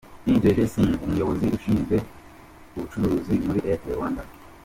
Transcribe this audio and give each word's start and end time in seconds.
Indrajeet 0.29 0.69
Singh 0.73 1.01
umuyobozi 1.05 1.45
ushinzwe 1.57 1.95
ubucuruzi 2.75 3.33
muri 3.45 3.59
Airtel 3.67 3.93
Rwanda. 3.97 4.23